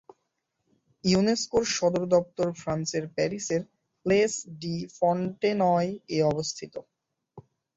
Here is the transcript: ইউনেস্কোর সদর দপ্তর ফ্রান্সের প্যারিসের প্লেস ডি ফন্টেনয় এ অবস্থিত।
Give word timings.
ইউনেস্কোর 1.03 1.63
সদর 1.75 2.03
দপ্তর 2.07 2.47
ফ্রান্সের 2.53 3.05
প্যারিসের 3.15 3.61
প্লেস 4.05 4.33
ডি 4.61 4.75
ফন্টেনয় 4.97 5.89
এ 6.09 6.19
অবস্থিত। 6.23 6.73